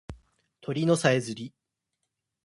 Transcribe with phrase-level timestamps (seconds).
[0.61, 1.53] 鳥のさえずり